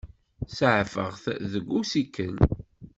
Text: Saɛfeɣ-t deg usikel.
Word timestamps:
Saɛfeɣ-t 0.57 1.25
deg 1.51 1.67
usikel. 1.79 2.35